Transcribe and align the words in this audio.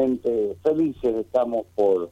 realmente 0.00 0.56
felices 0.62 1.14
estamos 1.16 1.66
por, 1.74 2.10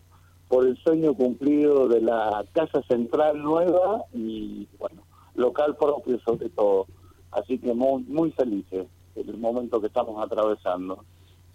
por 0.48 0.66
el 0.66 0.76
sueño 0.78 1.14
cumplido 1.14 1.88
de 1.88 2.00
la 2.00 2.44
Casa 2.52 2.82
Central 2.82 3.42
nueva 3.42 4.04
y, 4.12 4.66
bueno, 4.78 5.02
local 5.34 5.76
propio 5.76 6.18
sobre 6.20 6.48
todo. 6.50 6.86
Así 7.30 7.58
que 7.58 7.72
muy, 7.74 8.02
muy 8.04 8.30
felices 8.32 8.86
en 9.16 9.28
el 9.28 9.38
momento 9.38 9.80
que 9.80 9.88
estamos 9.88 10.22
atravesando. 10.22 11.04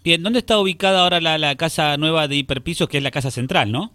Bien, 0.02 0.22
¿dónde 0.22 0.40
está 0.40 0.58
ubicada 0.58 1.02
ahora 1.02 1.20
la, 1.20 1.38
la 1.38 1.56
casa 1.56 1.96
nueva 1.96 2.28
de 2.28 2.36
hiperpisos, 2.36 2.88
que 2.88 2.98
es 2.98 3.02
la 3.02 3.10
Casa 3.10 3.30
Central, 3.30 3.72
no? 3.72 3.90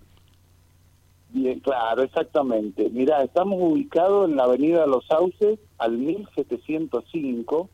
Bien, 1.32 1.60
claro, 1.60 2.02
exactamente. 2.02 2.90
Mira, 2.90 3.24
estamos 3.24 3.60
ubicados 3.62 4.28
en 4.28 4.36
la 4.36 4.46
avenida 4.46 4.88
Los 4.88 5.06
Sauces, 5.06 5.60
al 5.78 5.98
1705, 6.00 7.70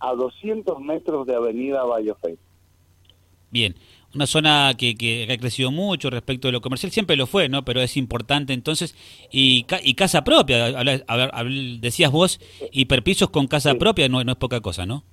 a 0.00 0.14
200 0.14 0.80
metros 0.80 1.26
de 1.26 1.34
avenida 1.34 1.84
Bayofé. 1.84 2.36
Bien, 3.52 3.76
una 4.14 4.26
zona 4.26 4.72
que, 4.78 4.94
que, 4.94 5.28
ha 5.30 5.38
crecido 5.38 5.70
mucho 5.70 6.10
respecto 6.10 6.48
de 6.48 6.52
lo 6.52 6.60
comercial, 6.60 6.90
siempre 6.90 7.16
lo 7.16 7.26
fue, 7.26 7.48
¿no? 7.48 7.64
Pero 7.64 7.82
es 7.82 7.96
importante 7.96 8.54
entonces, 8.54 8.96
y, 9.30 9.66
y 9.82 9.94
casa 9.94 10.24
propia, 10.24 10.72
decías 11.80 12.10
vos, 12.10 12.40
hiperpisos 12.72 13.30
con 13.30 13.46
casa 13.46 13.74
propia 13.74 14.08
no, 14.08 14.24
no 14.24 14.32
es 14.32 14.38
poca 14.38 14.60
cosa, 14.60 14.86
¿no? 14.86 15.04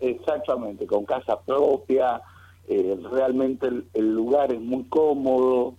Exactamente, 0.00 0.86
con 0.86 1.04
casa 1.04 1.40
propia, 1.40 2.20
eh, 2.68 2.98
realmente 3.10 3.68
el, 3.68 3.84
el 3.94 4.14
lugar 4.14 4.52
es 4.52 4.60
muy 4.60 4.84
cómodo, 4.84 5.74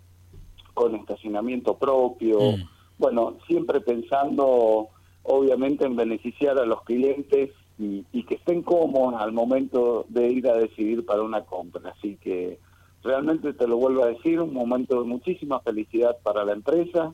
con 0.74 0.96
estacionamiento 0.96 1.78
propio, 1.78 2.40
mm. 2.40 2.70
bueno, 2.98 3.36
siempre 3.48 3.82
pensando 3.82 4.88
obviamente 5.24 5.86
en 5.86 5.98
beneficiar 5.98 6.58
a 6.58 6.66
los 6.66 6.84
clientes 6.84 7.52
y, 7.80 8.24
que 8.24 8.36
estén 8.36 8.62
cómodos 8.62 9.20
al 9.22 9.32
momento 9.32 10.06
de 10.10 10.28
ir 10.28 10.48
a 10.50 10.58
decidir 10.58 11.06
para 11.06 11.24
una 11.24 11.42
compra. 11.46 11.94
Así 11.98 12.18
que 12.22 12.60
realmente 13.04 13.54
te 13.54 13.68
lo 13.68 13.78
vuelvo 13.78 14.04
a 14.04 14.08
decir, 14.08 14.42
un 14.42 14.54
momento 14.54 15.02
de 15.02 15.08
muchísima 15.08 15.62
felicidad 15.62 16.18
para 16.22 16.44
la 16.44 16.54
empresa. 16.54 17.14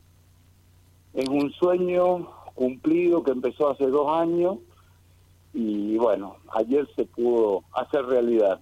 Es 1.13 1.29
un 1.29 1.51
sueño 1.53 2.27
cumplido 2.55 3.23
que 3.23 3.31
empezó 3.31 3.69
hace 3.69 3.85
dos 3.87 4.11
años 4.11 4.57
y 5.53 5.97
bueno, 5.97 6.37
ayer 6.53 6.87
se 6.95 7.05
pudo 7.05 7.63
hacer 7.71 8.03
realidad. 8.05 8.59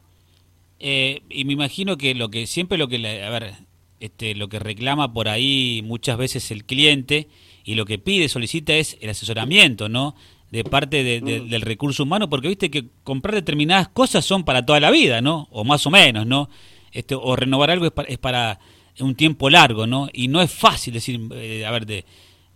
Eh, 0.79 1.21
y 1.29 1.45
me 1.45 1.53
imagino 1.53 1.95
que 1.95 2.13
lo 2.13 2.29
que 2.29 2.45
siempre 2.45 2.77
lo 2.77 2.89
que, 2.89 2.97
a 3.23 3.29
ver, 3.29 3.53
este, 4.01 4.35
lo 4.35 4.49
que 4.49 4.59
reclama 4.59 5.13
por 5.13 5.29
ahí 5.29 5.81
muchas 5.85 6.17
veces 6.17 6.51
el 6.51 6.65
cliente 6.65 7.29
y 7.63 7.75
lo 7.75 7.85
que 7.85 7.97
pide, 7.97 8.27
solicita 8.27 8.73
es 8.73 8.97
el 8.99 9.09
asesoramiento, 9.09 9.87
¿no? 9.87 10.15
De 10.53 10.63
parte 10.63 11.19
mm. 11.19 11.49
del 11.49 11.61
recurso 11.61 12.03
humano, 12.03 12.29
porque 12.29 12.47
viste 12.47 12.69
que 12.69 12.85
comprar 13.03 13.33
determinadas 13.33 13.87
cosas 13.87 14.23
son 14.23 14.43
para 14.43 14.63
toda 14.63 14.79
la 14.79 14.91
vida, 14.91 15.19
¿no? 15.19 15.47
O 15.49 15.63
más 15.63 15.87
o 15.87 15.89
menos, 15.89 16.27
¿no? 16.27 16.47
Este, 16.91 17.15
o 17.15 17.35
renovar 17.35 17.71
algo 17.71 17.87
es 17.87 18.17
para, 18.19 18.59
un 18.99 19.15
tiempo 19.15 19.49
largo, 19.49 19.87
¿no? 19.87 20.09
Y 20.13 20.27
no 20.27 20.41
es 20.43 20.53
fácil 20.53 20.93
decir, 20.93 21.19
eh, 21.33 21.65
a 21.65 21.71
ver, 21.71 21.87
de 21.87 22.05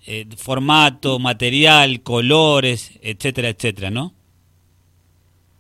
eh, 0.06 0.28
formato, 0.38 1.18
material, 1.18 2.04
colores, 2.04 3.00
etcétera, 3.02 3.50
etcétera, 3.50 3.90
¿no? 3.90 4.14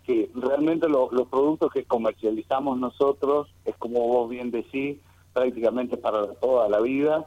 Sí, 0.06 0.30
realmente 0.36 0.88
los 0.88 1.10
productos 1.32 1.74
que 1.74 1.86
comercializamos 1.86 2.78
nosotros, 2.78 3.48
es 3.66 3.76
como 3.78 4.08
vos 4.08 4.30
bien 4.30 4.52
decís, 4.52 4.98
prácticamente 5.34 5.98
para 5.98 6.36
toda 6.36 6.70
la 6.70 6.82
vida. 6.82 7.26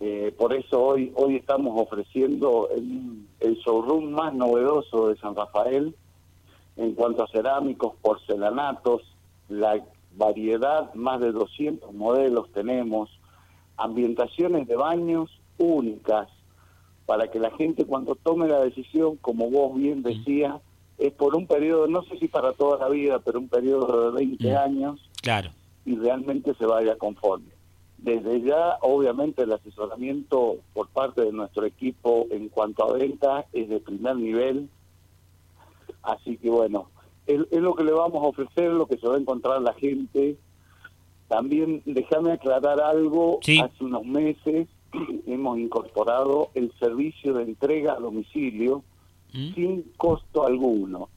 Eh, 0.00 0.34
por 0.36 0.52
eso 0.52 0.80
hoy 0.82 1.12
hoy 1.14 1.36
estamos 1.36 1.80
ofreciendo 1.80 2.68
el, 3.40 3.56
showroom 3.56 4.10
más 4.12 4.34
novedoso 4.34 5.08
de 5.08 5.16
San 5.16 5.34
Rafael 5.34 5.94
en 6.76 6.94
cuanto 6.94 7.24
a 7.24 7.28
cerámicos, 7.28 7.94
porcelanatos, 8.00 9.02
la 9.48 9.82
variedad, 10.16 10.92
más 10.94 11.20
de 11.20 11.32
200 11.32 11.92
modelos 11.92 12.50
tenemos, 12.52 13.10
ambientaciones 13.76 14.66
de 14.68 14.76
baños 14.76 15.30
únicas, 15.58 16.28
para 17.06 17.30
que 17.30 17.40
la 17.40 17.50
gente 17.52 17.84
cuando 17.84 18.14
tome 18.14 18.48
la 18.48 18.60
decisión, 18.60 19.16
como 19.16 19.50
vos 19.50 19.74
bien 19.74 20.02
decías, 20.02 20.56
es 20.98 21.12
por 21.12 21.34
un 21.34 21.46
periodo, 21.46 21.86
no 21.86 22.02
sé 22.02 22.18
si 22.18 22.28
para 22.28 22.52
toda 22.52 22.78
la 22.78 22.88
vida, 22.88 23.18
pero 23.20 23.38
un 23.38 23.48
periodo 23.48 24.10
de 24.10 24.16
20 24.18 24.56
años. 24.56 25.00
Claro 25.22 25.50
y 25.88 25.96
realmente 25.96 26.54
se 26.54 26.66
vaya 26.66 26.96
conforme. 26.96 27.48
Desde 27.98 28.40
ya, 28.42 28.78
obviamente, 28.80 29.42
el 29.42 29.52
asesoramiento 29.52 30.58
por 30.72 30.88
parte 30.88 31.22
de 31.22 31.32
nuestro 31.32 31.66
equipo 31.66 32.26
en 32.30 32.48
cuanto 32.48 32.84
a 32.84 32.92
ventas 32.92 33.46
es 33.52 33.68
de 33.68 33.80
primer 33.80 34.16
nivel. 34.16 34.68
Así 36.02 36.36
que 36.36 36.48
bueno, 36.48 36.88
es, 37.26 37.40
lo 37.50 37.74
que 37.74 37.84
le 37.84 37.92
vamos 37.92 38.22
a 38.24 38.28
ofrecer, 38.28 38.70
lo 38.70 38.86
que 38.86 38.98
se 38.98 39.06
va 39.06 39.16
a 39.16 39.18
encontrar 39.18 39.60
la 39.60 39.74
gente. 39.74 40.36
También 41.26 41.82
déjame 41.84 42.32
aclarar 42.32 42.80
algo, 42.80 43.40
hace 43.40 43.84
unos 43.84 44.04
meses 44.06 44.68
hemos 45.26 45.58
incorporado 45.58 46.50
el 46.54 46.72
servicio 46.78 47.34
de 47.34 47.42
entrega 47.42 47.92
a 47.92 48.00
domicilio 48.00 48.82
¿Mm? 49.34 49.54
sin 49.54 49.82
costo 49.98 50.46
alguno 50.46 51.10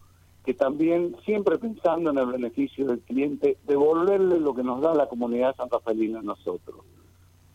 que 0.45 0.53
también 0.53 1.15
siempre 1.23 1.57
pensando 1.57 2.09
en 2.09 2.17
el 2.17 2.25
beneficio 2.25 2.85
del 2.87 2.99
cliente, 3.01 3.57
devolverle 3.67 4.39
lo 4.39 4.55
que 4.55 4.63
nos 4.63 4.81
da 4.81 4.93
la 4.95 5.07
comunidad 5.07 5.55
santafelina 5.55 6.19
a 6.19 6.23
nosotros. 6.23 6.77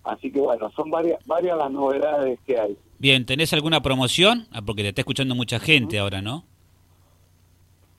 Así 0.04 0.30
que 0.30 0.38
bueno, 0.38 0.70
son 0.70 0.90
varias, 0.90 1.24
varias 1.26 1.58
las 1.58 1.70
novedades 1.70 2.38
que 2.46 2.58
hay. 2.58 2.78
Bien, 2.98 3.26
¿tenés 3.26 3.52
alguna 3.52 3.82
promoción? 3.82 4.46
Ah, 4.52 4.62
porque 4.62 4.82
te 4.82 4.90
está 4.90 5.00
escuchando 5.00 5.34
mucha 5.34 5.58
gente 5.58 5.98
ahora, 5.98 6.22
¿no? 6.22 6.44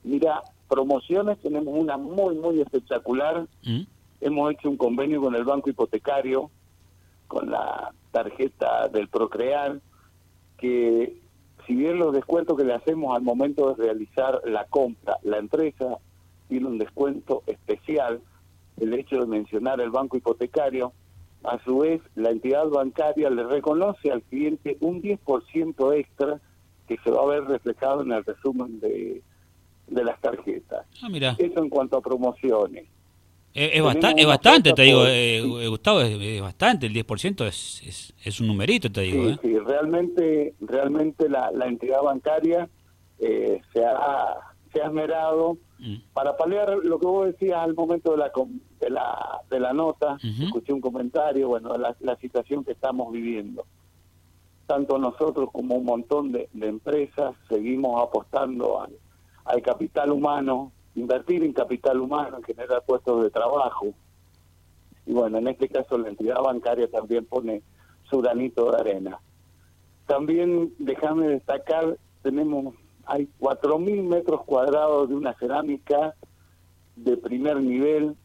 Mira, 0.04 0.42
promociones 0.68 1.38
tenemos 1.40 1.74
una 1.76 1.98
muy, 1.98 2.34
muy 2.36 2.60
espectacular. 2.62 3.46
¿Mm? 3.62 3.82
Hemos 4.22 4.52
hecho 4.52 4.70
un 4.70 4.78
convenio 4.78 5.20
con 5.20 5.34
el 5.34 5.44
Banco 5.44 5.68
Hipotecario, 5.68 6.50
con 7.26 7.50
la 7.50 7.92
tarjeta 8.10 8.88
del 8.88 9.08
Procrear, 9.08 9.78
que 10.56 11.20
si 11.68 11.74
bien 11.74 11.98
los 11.98 12.14
descuentos 12.14 12.56
que 12.56 12.64
le 12.64 12.72
hacemos 12.72 13.14
al 13.14 13.22
momento 13.22 13.74
de 13.74 13.84
realizar 13.84 14.40
la 14.46 14.64
compra, 14.64 15.18
la 15.22 15.36
empresa 15.36 15.98
tiene 16.48 16.66
un 16.66 16.78
descuento 16.78 17.42
especial, 17.46 18.22
el 18.78 18.94
hecho 18.94 19.20
de 19.20 19.26
mencionar 19.26 19.78
el 19.82 19.90
banco 19.90 20.16
hipotecario, 20.16 20.94
a 21.44 21.62
su 21.64 21.78
vez 21.78 22.00
la 22.14 22.30
entidad 22.30 22.66
bancaria 22.68 23.28
le 23.28 23.44
reconoce 23.44 24.10
al 24.10 24.22
cliente 24.22 24.78
un 24.80 25.02
10% 25.02 25.94
extra 25.94 26.40
que 26.88 26.96
se 27.04 27.10
va 27.10 27.22
a 27.22 27.26
ver 27.26 27.44
reflejado 27.44 28.00
en 28.00 28.12
el 28.12 28.24
resumen 28.24 28.80
de, 28.80 29.22
de 29.88 30.04
las 30.04 30.18
tarjetas. 30.22 30.86
Ah, 31.02 31.10
mira. 31.10 31.36
Eso 31.38 31.62
en 31.62 31.68
cuanto 31.68 31.98
a 31.98 32.00
promociones. 32.00 32.86
Es, 33.54 33.72
es 33.74 34.26
bastante, 34.26 34.72
te 34.72 34.82
digo, 34.82 35.04
eh, 35.06 35.38
eh, 35.38 35.68
Gustavo, 35.68 36.00
es, 36.00 36.40
bastante, 36.40 36.86
el 36.86 36.94
10% 36.94 37.46
es, 37.46 37.82
es, 37.84 38.14
es 38.22 38.40
un 38.40 38.46
numerito, 38.46 38.90
te 38.90 39.00
digo. 39.02 39.24
Sí, 39.24 39.30
¿eh? 39.30 39.38
sí 39.42 39.58
realmente, 39.58 40.54
realmente 40.60 41.28
la, 41.28 41.50
la 41.50 41.66
entidad 41.66 42.02
bancaria 42.02 42.68
eh, 43.18 43.60
se, 43.72 43.84
ha, 43.84 44.36
se 44.72 44.80
ha 44.80 44.86
esmerado 44.86 45.56
mm. 45.78 45.96
para 46.12 46.36
paliar 46.36 46.68
lo 46.82 46.98
que 46.98 47.06
vos 47.06 47.26
decías 47.26 47.58
al 47.58 47.74
momento 47.74 48.12
de 48.12 48.18
la, 48.18 48.32
de 48.80 48.90
la, 48.90 49.40
de 49.50 49.60
la 49.60 49.72
nota, 49.72 50.18
escuché 50.22 50.72
un 50.72 50.80
comentario, 50.80 51.48
bueno, 51.48 51.76
la, 51.76 51.96
la 52.00 52.16
situación 52.16 52.64
que 52.64 52.72
estamos 52.72 53.12
viviendo. 53.12 53.64
Tanto 54.66 54.98
nosotros 54.98 55.48
como 55.50 55.76
un 55.76 55.84
montón 55.84 56.30
de, 56.30 56.48
de 56.52 56.68
empresas 56.68 57.34
seguimos 57.48 58.02
apostando 58.02 58.82
al, 58.82 58.92
al 59.46 59.62
capital 59.62 60.12
humano, 60.12 60.72
invertir 60.98 61.44
en 61.44 61.52
capital 61.52 62.00
humano, 62.00 62.38
en 62.38 62.42
generar 62.42 62.82
puestos 62.84 63.22
de 63.22 63.30
trabajo. 63.30 63.86
Y 65.06 65.12
bueno, 65.12 65.38
en 65.38 65.48
este 65.48 65.68
caso 65.68 65.96
la 65.96 66.08
entidad 66.08 66.40
bancaria 66.42 66.90
también 66.90 67.24
pone 67.24 67.62
su 68.10 68.20
granito 68.20 68.70
de 68.70 68.78
arena. 68.78 69.18
También 70.06 70.72
déjame 70.78 71.28
destacar, 71.28 71.96
tenemos, 72.22 72.74
hay 73.06 73.28
4.000 73.40 74.02
metros 74.02 74.42
cuadrados 74.44 75.08
de 75.08 75.14
una 75.14 75.34
cerámica 75.34 76.14
de 76.96 77.16
primer 77.16 77.60
nivel 77.60 78.16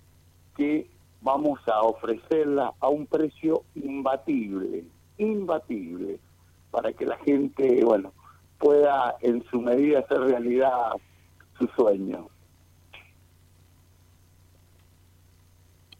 que 0.55 0.89
vamos 1.21 1.59
a 1.67 1.81
ofrecerla 1.81 2.73
a 2.79 2.89
un 2.89 3.05
precio 3.05 3.63
imbatible, 3.75 4.83
imbatible, 5.17 6.19
para 6.71 6.91
que 6.91 7.05
la 7.05 7.17
gente, 7.17 7.83
bueno, 7.83 8.11
pueda 8.59 9.15
en 9.21 9.43
su 9.51 9.61
medida 9.61 9.99
hacer 9.99 10.19
realidad 10.19 10.93
su 11.57 11.67
sueño. 11.75 12.27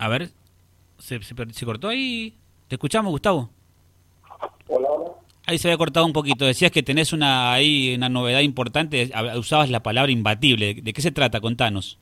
A 0.03 0.09
ver, 0.09 0.31
¿se, 0.97 1.23
se, 1.23 1.65
cortó 1.65 1.87
ahí? 1.87 2.35
¿Te 2.67 2.75
escuchamos, 2.75 3.09
Gustavo? 3.09 3.49
Hola, 4.67 4.89
hola. 4.89 5.11
Ahí 5.47 5.57
se 5.57 5.69
había 5.69 5.77
cortado 5.77 6.05
un 6.05 6.11
poquito. 6.11 6.43
Decías 6.43 6.71
que 6.71 6.83
tenés 6.83 7.13
una 7.13 7.53
ahí 7.53 7.95
una 7.95 8.09
novedad 8.09 8.41
importante. 8.41 9.09
Usabas 9.37 9.69
la 9.69 9.81
palabra 9.81 10.11
imbatible. 10.11 10.73
¿De 10.73 10.91
qué 10.91 11.01
se 11.01 11.11
trata? 11.11 11.39
Contanos. 11.39 11.99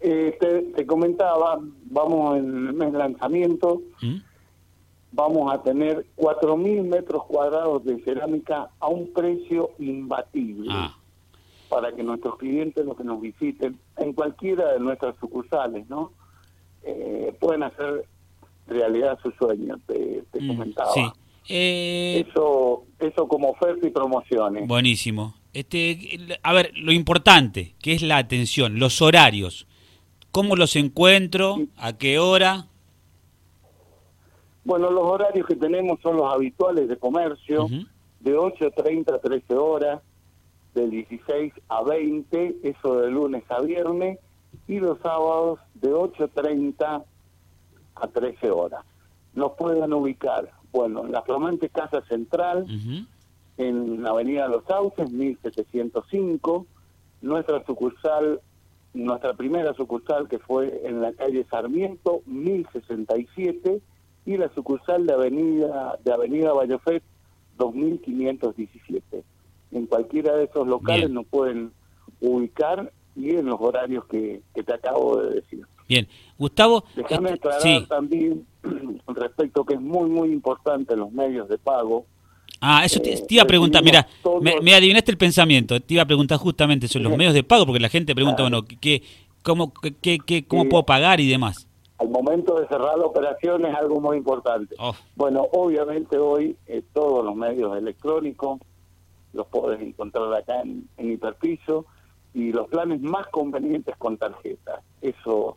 Eh, 0.00 0.38
te, 0.74 0.86
comentaba, 0.86 1.58
vamos 1.90 2.38
en 2.38 2.68
el 2.68 2.72
mes 2.72 2.92
de 2.92 2.98
lanzamiento. 2.98 3.82
¿Mm? 4.00 4.16
Vamos 5.12 5.52
a 5.52 5.62
tener 5.62 6.06
4.000 6.16 6.82
metros 6.82 7.24
cuadrados 7.24 7.84
de 7.84 8.02
cerámica 8.04 8.70
a 8.80 8.88
un 8.88 9.12
precio 9.12 9.72
imbatible. 9.78 10.68
Ah 10.70 10.96
para 11.74 11.92
que 11.92 12.04
nuestros 12.04 12.36
clientes, 12.36 12.86
los 12.86 12.96
que 12.96 13.02
nos 13.02 13.20
visiten, 13.20 13.76
en 13.96 14.12
cualquiera 14.12 14.74
de 14.74 14.78
nuestras 14.78 15.16
sucursales, 15.16 15.88
¿no? 15.88 16.12
Eh, 16.86 17.34
pueden 17.40 17.62
hacer 17.62 18.04
realidad 18.66 19.18
sus 19.22 19.34
sueños, 19.36 19.78
te, 19.86 20.24
mm, 20.40 20.48
comentaba. 20.48 20.92
Sí. 20.92 21.04
Eh, 21.48 22.24
eso, 22.28 22.84
eso 22.98 23.28
como 23.28 23.50
oferta 23.50 23.86
y 23.86 23.90
promociones. 23.90 24.66
Buenísimo. 24.66 25.34
Este, 25.52 26.18
a 26.42 26.52
ver, 26.52 26.72
lo 26.74 26.92
importante, 26.92 27.74
que 27.80 27.92
es 27.92 28.02
la 28.02 28.16
atención, 28.16 28.78
los 28.78 29.00
horarios. 29.02 29.66
¿Cómo 30.30 30.56
los 30.56 30.74
encuentro? 30.74 31.58
¿A 31.76 31.92
qué 31.92 32.18
hora? 32.18 32.66
Bueno, 34.64 34.90
los 34.90 35.04
horarios 35.04 35.46
que 35.46 35.54
tenemos 35.54 36.00
son 36.02 36.16
los 36.16 36.32
habituales 36.32 36.88
de 36.88 36.96
comercio, 36.96 37.68
de 38.20 38.36
8.30 38.36 39.14
a 39.14 39.18
13 39.20 39.54
horas, 39.54 40.00
de 40.74 40.88
16 40.88 41.52
a 41.68 41.82
20, 41.84 42.56
eso 42.64 42.96
de 42.96 43.10
lunes 43.10 43.44
a 43.48 43.60
viernes, 43.60 44.18
y 44.66 44.80
los 44.80 44.98
sábados 45.00 45.60
de 45.74 45.92
8.30 45.92 47.04
a 47.94 48.08
13 48.08 48.50
horas. 48.50 48.84
Nos 49.34 49.52
pueden 49.52 49.92
ubicar, 49.92 50.50
bueno, 50.72 51.04
en 51.04 51.12
la 51.12 51.22
flamante 51.22 51.68
Casa 51.68 52.02
Central, 52.02 52.66
en 53.56 54.02
la 54.02 54.10
Avenida 54.10 54.48
Los 54.48 54.64
Sauces, 54.64 55.10
1705, 55.10 56.66
nuestra 57.22 57.64
sucursal, 57.64 58.40
nuestra 58.92 59.34
primera 59.34 59.74
sucursal 59.74 60.28
que 60.28 60.38
fue 60.38 60.82
en 60.84 61.00
la 61.00 61.12
calle 61.12 61.44
Sarmiento, 61.50 62.22
1067, 62.26 63.80
y 64.26 64.36
la 64.36 64.48
sucursal 64.54 65.06
de 65.06 65.12
Avenida 65.12 65.98
de 66.02 66.12
Avenida 66.12 66.52
Bayofet, 66.52 67.02
2517. 67.58 69.24
En 69.72 69.86
cualquiera 69.86 70.36
de 70.36 70.44
esos 70.44 70.66
locales 70.66 71.10
nos 71.10 71.26
pueden 71.26 71.72
ubicar 72.20 72.92
y 73.16 73.30
en 73.30 73.46
los 73.46 73.60
horarios 73.60 74.04
que, 74.06 74.42
te 74.52 74.74
acabo 74.74 75.18
de 75.18 75.34
decir. 75.36 75.66
Bien, 75.88 76.08
Gustavo. 76.38 76.84
Déjame 76.96 77.32
este, 77.32 77.48
aclarar 77.48 77.86
también 77.86 78.46
respecto 79.08 79.64
que 79.64 79.74
es 79.74 79.80
muy, 79.80 80.08
muy 80.08 80.32
importante 80.32 80.96
los 80.96 81.12
medios 81.12 81.48
de 81.48 81.58
pago. 81.58 82.06
Ah, 82.60 82.84
eso 82.84 83.00
te, 83.00 83.12
eh, 83.12 83.26
iba 83.28 83.42
a 83.42 83.46
preguntar, 83.46 83.82
mira, 83.82 84.06
me, 84.40 84.74
adivinaste 84.74 85.10
el 85.10 85.18
pensamiento, 85.18 85.78
te 85.80 85.94
iba 85.94 86.02
a 86.02 86.06
preguntar 86.06 86.38
justamente 86.38 86.88
sobre 86.88 87.04
los 87.04 87.16
medios 87.16 87.34
de 87.34 87.42
pago, 87.42 87.66
porque 87.66 87.80
la 87.80 87.88
gente 87.88 88.14
pregunta, 88.14 88.42
bueno, 88.42 88.64
¿qué, 88.64 89.02
cómo, 89.42 89.72
qué, 90.00 90.18
qué, 90.18 90.46
cómo 90.46 90.68
puedo 90.68 90.84
pagar 90.84 91.20
y 91.20 91.28
demás? 91.28 91.68
Al 91.98 92.08
momento 92.08 92.58
de 92.58 92.66
cerrar 92.68 92.98
la 92.98 93.04
operación 93.04 93.66
es 93.66 93.74
algo 93.74 94.00
muy 94.00 94.16
importante. 94.16 94.74
Oh. 94.78 94.94
Bueno, 95.14 95.46
obviamente 95.52 96.16
hoy 96.16 96.56
eh, 96.66 96.82
todos 96.92 97.24
los 97.24 97.36
medios 97.36 97.76
electrónicos 97.76 98.60
los 99.32 99.46
puedes 99.48 99.80
encontrar 99.80 100.32
acá 100.32 100.62
en, 100.62 100.88
en 100.96 101.12
Hiperpiso 101.12 101.86
y 102.34 102.52
los 102.52 102.68
planes 102.68 103.00
más 103.00 103.26
convenientes 103.28 103.96
con 103.96 104.18
tarjeta. 104.18 104.82
Eso 105.00 105.56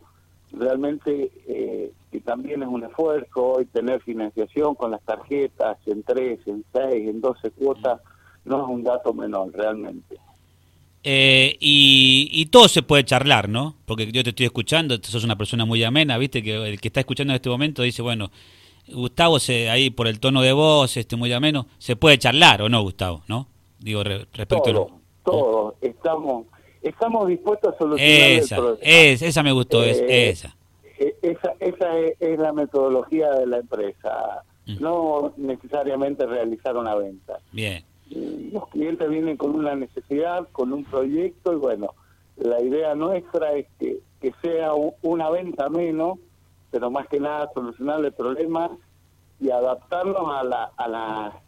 realmente 0.52 1.30
eh, 1.46 1.92
que 2.10 2.20
también 2.20 2.62
es 2.62 2.68
un 2.68 2.84
esfuerzo 2.84 3.44
hoy 3.44 3.66
tener 3.66 4.00
financiación 4.02 4.74
con 4.74 4.92
las 4.92 5.02
tarjetas 5.02 5.76
en 5.86 6.02
tres, 6.04 6.40
en 6.46 6.64
seis, 6.72 7.08
en 7.08 7.20
doce 7.20 7.50
cuotas, 7.50 8.00
no 8.44 8.62
es 8.62 8.68
un 8.68 8.82
dato 8.84 9.12
menor 9.12 9.52
realmente. 9.52 10.16
Eh, 11.04 11.56
y, 11.60 12.46
todo 12.46 12.68
se 12.68 12.82
puede 12.82 13.04
charlar, 13.04 13.48
¿no? 13.48 13.76
Porque 13.86 14.10
yo 14.10 14.22
te 14.24 14.30
estoy 14.30 14.46
escuchando, 14.46 14.96
sos 15.02 15.24
una 15.24 15.36
persona 15.36 15.64
muy 15.64 15.82
amena, 15.84 16.18
¿viste? 16.18 16.42
Que 16.42 16.56
el 16.56 16.80
que 16.80 16.88
está 16.88 17.00
escuchando 17.00 17.32
en 17.32 17.36
este 17.36 17.48
momento 17.48 17.82
dice, 17.82 18.02
bueno, 18.02 18.30
Gustavo, 18.88 19.38
se, 19.38 19.70
ahí 19.70 19.90
por 19.90 20.08
el 20.08 20.18
tono 20.18 20.42
de 20.42 20.52
voz, 20.52 20.96
este 20.96 21.16
muy 21.16 21.32
ameno, 21.32 21.66
se 21.78 21.96
puede 21.96 22.18
charlar 22.18 22.62
o 22.62 22.68
no, 22.68 22.82
Gustavo, 22.82 23.22
¿no? 23.28 23.46
Digo, 23.78 24.02
respecto 24.02 24.62
todo, 24.62 24.90
a... 24.90 25.24
Todo, 25.24 25.76
estamos 25.80 26.46
estamos 26.82 27.28
dispuestos 27.28 27.74
a 27.74 27.78
solucionar 27.78 28.30
esa, 28.30 28.56
el 28.56 28.60
problema. 28.60 28.82
esa 28.82 29.42
me 29.42 29.52
gustó, 29.52 29.82
es, 29.82 29.98
eh, 29.98 30.30
esa. 30.30 30.56
Eh, 30.98 31.16
esa. 31.22 31.54
Esa 31.60 31.98
es, 31.98 32.38
la 32.38 32.52
metodología 32.52 33.30
de 33.32 33.46
la 33.46 33.58
empresa, 33.58 34.42
mm. 34.66 34.80
no 34.80 35.32
necesariamente 35.36 36.26
realizar 36.26 36.76
una 36.76 36.94
venta. 36.94 37.38
Bien. 37.52 37.84
Los 38.52 38.68
clientes 38.68 39.08
vienen 39.08 39.36
con 39.36 39.54
una 39.54 39.74
necesidad, 39.74 40.48
con 40.52 40.72
un 40.72 40.84
proyecto 40.84 41.52
y 41.52 41.56
bueno, 41.56 41.94
la 42.36 42.62
idea 42.62 42.94
nuestra 42.94 43.52
es 43.52 43.66
que, 43.78 43.98
que 44.20 44.32
sea 44.40 44.72
una 45.02 45.28
venta 45.30 45.68
menos, 45.68 46.18
pero 46.70 46.90
más 46.90 47.06
que 47.08 47.20
nada 47.20 47.50
solucionar 47.52 48.04
el 48.04 48.12
problema 48.12 48.70
y 49.40 49.50
adaptarnos 49.50 50.34
a 50.34 50.44
la, 50.44 50.70
a 50.76 50.88
la 50.88 51.42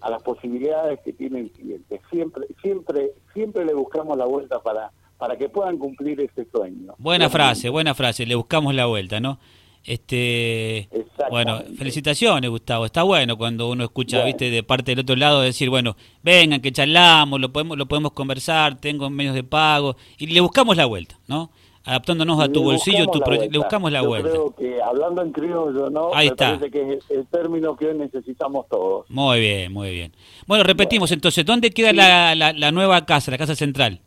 a 0.00 0.10
las 0.10 0.22
posibilidades 0.22 1.00
que 1.04 1.12
tiene 1.12 1.40
el 1.40 1.50
cliente. 1.50 2.00
Siempre, 2.10 2.46
siempre, 2.62 3.12
siempre 3.34 3.64
le 3.64 3.74
buscamos 3.74 4.16
la 4.16 4.24
vuelta 4.24 4.60
para, 4.62 4.90
para 5.18 5.36
que 5.36 5.48
puedan 5.48 5.78
cumplir 5.78 6.20
ese 6.20 6.46
sueño. 6.50 6.94
Buena 6.98 7.28
frase, 7.28 7.68
buena 7.68 7.94
frase, 7.94 8.26
le 8.26 8.34
buscamos 8.34 8.74
la 8.74 8.86
vuelta, 8.86 9.20
¿no? 9.20 9.38
Este, 9.82 10.88
bueno, 11.30 11.62
felicitaciones, 11.76 12.50
Gustavo. 12.50 12.84
Está 12.84 13.02
bueno 13.02 13.38
cuando 13.38 13.70
uno 13.70 13.84
escucha, 13.84 14.24
viste, 14.24 14.50
de 14.50 14.62
parte 14.62 14.92
del 14.92 15.00
otro 15.00 15.16
lado 15.16 15.40
decir, 15.40 15.70
bueno, 15.70 15.96
vengan 16.22 16.60
que 16.60 16.70
charlamos, 16.70 17.40
lo 17.40 17.50
podemos, 17.50 17.78
lo 17.78 17.86
podemos 17.86 18.12
conversar, 18.12 18.78
tengo 18.78 19.08
medios 19.08 19.34
de 19.34 19.42
pago 19.42 19.96
y 20.18 20.26
le 20.26 20.40
buscamos 20.40 20.76
la 20.76 20.84
vuelta, 20.84 21.18
¿no? 21.28 21.50
Adaptándonos 21.84 22.40
a 22.40 22.48
tu 22.48 22.62
bolsillo, 22.62 23.06
tu 23.06 23.20
le 23.20 23.58
buscamos 23.58 23.90
la 23.90 24.02
vuelta. 24.02 24.30
Creo 24.30 24.54
que 24.54 24.82
hablando 24.82 25.22
en 25.22 25.32
criollo, 25.32 25.88
¿no? 25.90 26.14
Ahí 26.14 26.28
está. 26.28 26.58
Parece 26.58 26.70
que 26.70 26.92
es 26.94 27.10
el 27.10 27.26
término 27.26 27.76
que 27.76 27.88
hoy 27.88 27.98
necesitamos 27.98 28.68
todos. 28.68 29.08
Muy 29.08 29.40
bien, 29.40 29.72
muy 29.72 29.90
bien. 29.90 30.12
Bueno, 30.46 30.64
repetimos 30.64 31.10
entonces, 31.12 31.44
¿dónde 31.44 31.70
queda 31.70 31.92
la, 31.92 32.34
la, 32.34 32.72
nueva 32.72 33.04
casa, 33.06 33.30
la 33.30 33.38
casa 33.38 33.54
central? 33.54 34.00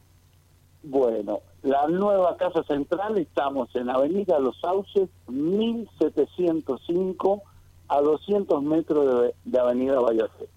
Bueno, 0.83 1.39
la 1.63 1.87
nueva 1.87 2.37
casa 2.37 2.63
central 2.63 3.17
estamos 3.17 3.75
en 3.75 3.89
Avenida 3.89 4.37
Los 4.39 4.59
Sauces, 4.59 5.09
1705, 5.27 7.41
a 7.87 8.01
200 8.01 8.63
metros 8.63 9.33
de, 9.43 9.59
Avenida 9.59 9.99
Valladolid. 9.99 10.49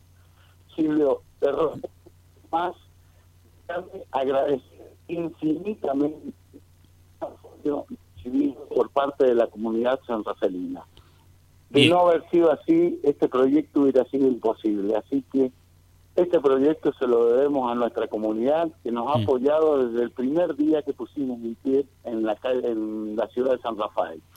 Silvio, 0.75 1.23
más, 2.51 2.75
agradecer 4.11 4.77
infinitamente 5.09 6.33
civil 8.23 8.55
por 8.75 8.91
parte 8.91 9.27
de 9.27 9.35
la 9.35 9.47
comunidad 9.47 10.01
san 10.07 10.25
rafaelina. 10.25 10.85
De 11.71 11.89
no 11.89 12.01
haber 12.01 12.29
sido 12.31 12.53
así, 12.53 13.01
este 13.03 13.29
proyecto 13.29 13.83
hubiera 13.83 14.05
sido 14.05 14.29
imposible. 14.29 14.97
Así 14.97 15.25
que 15.33 15.51
este 16.15 16.41
proyecto 16.41 16.93
se 16.99 17.07
lo 17.07 17.27
debemos 17.27 17.71
a 17.71 17.75
nuestra 17.75 18.09
comunidad 18.09 18.69
que 18.83 18.91
nos 18.91 19.09
ha 19.09 19.23
apoyado 19.23 19.87
desde 19.87 20.05
el 20.05 20.11
primer 20.11 20.57
día 20.57 20.83
que 20.83 20.95
pusimos 20.95 21.39
mi 21.39 21.55
pie 21.55 21.85
en 22.05 22.23
la, 22.23 22.39
en 22.45 23.17
la 23.17 23.27
ciudad 23.29 23.53
de 23.53 23.63
San 23.63 23.77
Rafael. 23.77 24.23